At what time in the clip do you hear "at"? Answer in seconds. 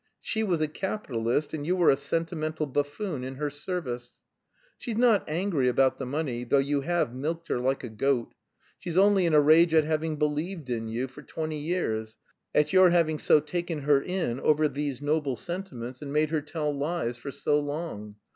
9.75-9.83, 12.55-12.73